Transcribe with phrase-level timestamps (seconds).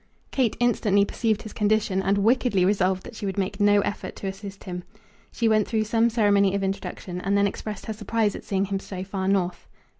[0.31, 4.25] Kate instantly perceived his condition, and wickedly resolved that she would make no effort to
[4.25, 4.83] assist him.
[5.31, 8.79] She went through some ceremony of introduction, and then expressed her surprise at seeing him
[8.79, 9.67] so far north.